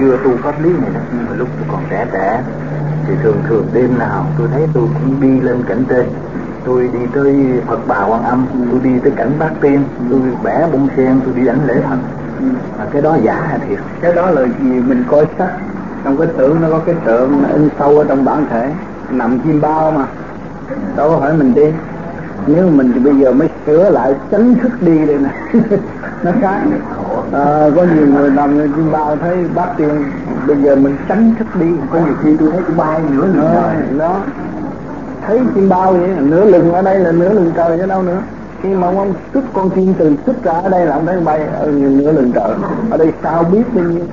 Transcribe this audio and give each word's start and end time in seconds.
chưa 0.00 0.16
tu 0.24 0.30
pháp 0.42 0.60
lý 0.60 0.70
này 0.70 0.90
đó 0.94 1.00
nhưng 1.12 1.26
mà 1.26 1.34
lúc 1.34 1.48
tôi 1.58 1.66
còn 1.68 1.84
trẻ 1.90 2.06
trẻ, 2.12 2.42
thì 3.06 3.14
thường 3.22 3.42
thường 3.48 3.66
đêm 3.72 3.98
nào 3.98 4.32
tôi 4.38 4.48
thấy 4.52 4.66
tôi 4.74 4.88
cũng 4.94 5.20
đi 5.20 5.40
lên 5.40 5.64
cảnh 5.68 5.84
trên. 5.88 6.06
Tôi 6.64 6.88
đi 6.92 6.98
tới 7.14 7.62
Phật 7.66 7.86
Bà 7.86 8.04
Quan 8.04 8.22
Âm, 8.22 8.46
tôi 8.70 8.80
đi 8.84 8.90
tới 9.02 9.12
cảnh 9.16 9.38
Bát 9.38 9.50
Tiên, 9.60 9.84
tôi 10.10 10.20
bẻ 10.44 10.68
bông 10.72 10.88
sen, 10.96 11.20
tôi 11.24 11.34
đi 11.34 11.46
đánh 11.46 11.66
lễ 11.66 11.74
Phật. 11.88 11.98
Mà 12.78 12.86
cái 12.92 13.02
đó 13.02 13.18
giả 13.22 13.34
hay 13.48 13.58
thiệt. 13.68 13.78
Cái 14.00 14.14
đó 14.14 14.30
là 14.30 14.42
gì? 14.46 14.80
Mình 14.80 15.04
coi 15.08 15.26
sắc 15.38 15.50
trong 16.04 16.16
cái 16.18 16.28
tưởng 16.38 16.60
nó 16.60 16.68
có 16.70 16.82
cái 16.86 16.94
tượng 17.04 17.44
in 17.52 17.68
sâu 17.78 17.98
ở 17.98 18.04
trong 18.08 18.24
bản 18.24 18.46
thể. 18.50 18.70
Nằm 19.10 19.40
chim 19.44 19.60
bao 19.60 19.90
mà. 19.90 20.06
Đâu 20.96 21.10
có 21.10 21.20
phải 21.20 21.32
mình 21.32 21.54
đi 21.54 21.72
nếu 22.46 22.68
mình 22.68 22.92
thì 22.94 23.00
bây 23.00 23.16
giờ 23.16 23.32
mới 23.32 23.48
sửa 23.66 23.90
lại 23.90 24.14
tránh 24.30 24.54
thức 24.62 24.72
đi 24.80 25.06
đây 25.06 25.18
nè. 25.18 25.60
Nó 26.22 26.30
khác 26.40 26.60
à, 27.32 27.70
có 27.76 27.82
nhiều 27.94 28.06
người 28.06 28.30
nằm 28.30 28.56
như 28.56 28.68
chim 28.76 28.92
bao 28.92 29.16
thấy 29.16 29.36
bát 29.54 29.74
tiên 29.76 30.04
bây 30.46 30.56
giờ 30.62 30.76
mình 30.76 30.96
tránh 31.08 31.34
thức 31.38 31.46
đi. 31.60 31.66
Có 31.92 31.98
nhiều 31.98 32.14
khi 32.22 32.36
tôi 32.36 32.50
thấy 32.50 32.60
cũng 32.66 32.76
bay 32.76 33.00
nữa 33.10 33.28
nó, 33.34 33.44
nó 33.92 34.16
thấy 35.26 35.40
chim 35.54 35.68
bao 35.68 35.92
vậy 35.92 36.08
nửa 36.20 36.44
lưng 36.44 36.72
ở 36.72 36.82
đây 36.82 36.98
là 36.98 37.12
nửa 37.12 37.32
lưng 37.32 37.52
trời 37.56 37.78
chứ 37.78 37.86
đâu 37.86 38.02
nữa. 38.02 38.22
Khi 38.62 38.68
mà 38.68 38.86
ông 38.86 39.14
xuất 39.34 39.44
con 39.52 39.70
chim 39.70 39.94
từ 39.98 40.16
xuất 40.26 40.44
ra 40.44 40.52
ở 40.52 40.68
đây 40.68 40.86
là 40.86 40.94
ông 40.94 41.06
thấy 41.06 41.20
bay 41.20 41.40
ở 41.40 41.66
nửa 41.66 42.12
lưng 42.12 42.32
trời. 42.34 42.54
Ở 42.90 42.96
đây 42.96 43.12
sao 43.22 43.44
biết 43.44 43.62
bao 43.74 43.84
nhiêu? 43.84 44.04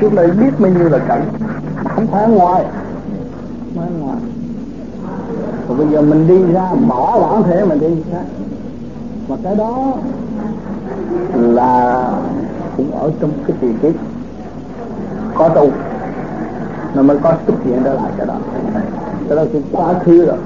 Trước 0.00 0.14
đây 0.14 0.30
biết 0.30 0.50
bao 0.58 0.72
nhiêu 0.72 0.88
là 0.88 0.98
cảnh. 0.98 1.24
Không 1.94 2.06
phải 2.06 2.28
ngoài 2.28 2.64
ngoài 3.74 3.88
rồi 4.00 4.16
bây 5.78 5.86
giờ 5.88 6.02
mình 6.02 6.28
đi 6.28 6.52
ra, 6.52 6.70
bỏ 6.88 7.20
bản 7.20 7.42
thể 7.42 7.64
mình 7.64 7.80
đi. 7.80 7.88
Ra 8.12 8.20
mà 9.28 9.36
cái 9.42 9.56
đó 9.56 9.92
là 11.34 12.10
cũng 12.76 12.90
ở 12.90 13.10
trong 13.20 13.30
cái 13.46 13.56
tiền 13.60 13.78
kiếp. 13.82 13.92
Có 15.34 15.48
tu, 15.48 15.70
nó 16.94 17.02
mới 17.02 17.18
có 17.18 17.34
xuất 17.46 17.54
hiện 17.64 17.80
trở 17.84 17.94
lại 17.94 18.10
cái 18.16 18.26
đó. 18.26 18.34
Cái 19.28 19.36
đó 19.36 19.44
cũng 19.52 19.62
quá 19.72 19.94
khứ 20.04 20.26
rồi. 20.26 20.36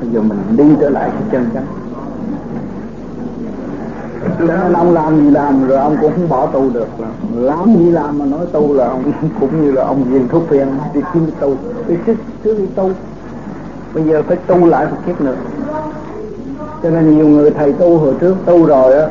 Bây 0.00 0.10
giờ 0.10 0.20
mình 0.20 0.38
đi 0.56 0.64
trở 0.80 0.88
lại 0.90 1.10
cái 1.12 1.22
chân 1.32 1.46
chánh. 1.54 1.66
Nên 4.38 4.72
ông 4.72 4.92
làm 4.92 5.20
gì 5.20 5.30
làm 5.30 5.66
rồi 5.68 5.78
ông 5.78 5.96
cũng 6.00 6.12
không 6.16 6.28
bỏ 6.28 6.46
tu 6.46 6.70
được. 6.70 6.88
Làm 7.34 7.76
gì 7.78 7.90
làm 7.90 8.18
mà 8.18 8.24
nói 8.24 8.46
tu 8.52 8.74
là 8.74 8.88
ông 8.88 9.12
cũng 9.40 9.62
như 9.62 9.72
là 9.72 9.84
ông 9.84 10.04
viên 10.04 10.28
thuốc 10.28 10.42
phiền 10.48 10.68
đi 10.94 11.00
kiếm 11.14 11.30
tu. 11.40 11.56
Đi 11.88 11.94
trước 12.06 12.14
trước 12.44 12.58
đi 12.58 12.66
tu 12.74 12.90
bây 13.94 14.04
giờ 14.04 14.22
phải 14.28 14.36
tu 14.36 14.66
lại 14.66 14.86
một 14.90 14.96
kiếp 15.06 15.20
nữa. 15.20 15.34
Cho 16.82 16.90
nên 16.90 17.16
nhiều 17.16 17.28
người 17.28 17.50
thầy 17.50 17.72
tu 17.72 17.98
hồi 17.98 18.14
trước 18.20 18.34
tu 18.46 18.66
rồi 18.66 18.94
á, 18.94 19.06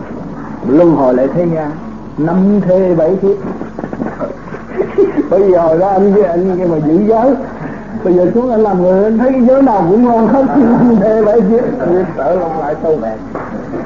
luân 0.68 0.96
hồi 0.96 1.14
lại 1.14 1.28
thế 1.34 1.46
gian. 1.56 1.72
Năm 2.18 2.62
thế 2.62 2.96
bảy 2.96 3.16
kiếp. 3.22 3.38
Bây 5.30 5.52
giờ 5.52 5.78
đó 5.78 5.88
anh 5.88 6.14
với 6.14 6.24
anh 6.24 6.58
cái 6.58 6.68
mà 6.68 6.78
giữ 6.88 7.00
giới. 7.08 7.36
Bây 8.04 8.14
giờ 8.14 8.32
xuống 8.34 8.52
anh 8.52 8.62
làm 8.62 8.84
người, 8.84 9.04
anh 9.04 9.18
thấy 9.18 9.32
cái 9.32 9.42
giới 9.42 9.62
nào 9.62 9.86
cũng 9.90 10.04
ngon 10.04 10.28
hết. 10.28 10.44
Năm 10.58 10.96
thế 11.02 11.24
bảy 11.26 11.42
kiếp. 11.42 11.64
Sợ 12.18 12.36
lòng 12.36 12.60
lại 12.60 12.76
tu 12.76 12.96
về. 12.96 13.16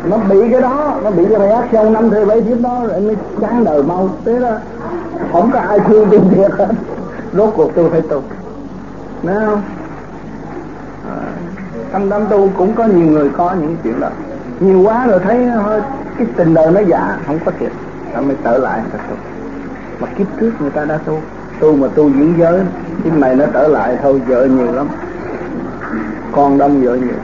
Nó 0.09 0.18
bị 0.18 0.50
cái 0.52 0.62
đó, 0.62 1.00
nó 1.03 1.12
bị 1.12 1.25
cái 1.30 1.40
reaction 1.40 1.94
năm 1.94 2.09
thế 2.09 2.25
bảy 2.25 2.42
kiếp 2.42 2.62
đó, 2.62 2.86
rồi 2.88 3.02
mới 3.02 3.16
chán 3.42 3.64
đời 3.64 3.84
mau. 3.84 4.09
Thế 4.25 4.40
đó, 4.40 4.52
không 5.31 5.52
có 5.53 5.59
ai 5.59 5.80
thương 5.80 6.08
tôi 6.12 6.22
thiệt 6.36 6.52
hết. 6.52 6.68
Rốt 7.34 7.53
cuộc 7.56 7.72
tôi 7.75 7.90
phải 7.90 8.02
tu. 8.02 8.22
Nào 9.23 9.45
không? 9.45 9.62
À, 11.09 11.16
trong 11.91 12.09
đám 12.09 12.25
tu 12.30 12.50
cũng 12.58 12.75
có 12.75 12.86
nhiều 12.86 13.08
người 13.08 13.30
có 13.38 13.55
những 13.61 13.75
chuyện 13.83 14.00
đó. 14.00 14.09
Nhiều 14.59 14.81
quá 14.81 15.08
rồi 15.08 15.19
thấy 15.23 15.45
hơi 15.45 15.81
cái 16.17 16.27
tình 16.38 16.53
đời 16.53 16.72
nó 16.72 16.80
giả 16.80 17.17
không 17.27 17.39
có 17.45 17.52
thiệt. 17.59 17.72
Ta 18.13 18.22
mới 18.22 18.36
trở 18.44 18.58
lại 18.58 18.81
người 18.81 18.91
ta 18.91 19.05
tu. 19.09 19.16
Mà 20.00 20.08
kiếp 20.17 20.28
trước 20.39 20.52
người 20.61 20.69
ta 20.69 20.85
đã 20.85 20.97
tu. 20.97 21.22
Tu 21.59 21.75
mà 21.75 21.88
tu 21.95 22.09
giữ 22.09 22.33
giới 22.38 22.61
cái 23.03 23.13
này 23.13 23.35
nó 23.35 23.45
trở 23.53 23.67
lại 23.67 23.97
thôi 24.02 24.22
vợ 24.28 24.45
nhiều 24.45 24.72
lắm. 24.72 24.88
Con 26.31 26.58
đông 26.58 26.81
vợ 26.81 26.95
nhiều. 26.95 27.16